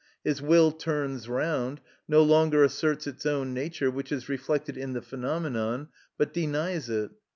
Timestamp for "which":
3.91-4.11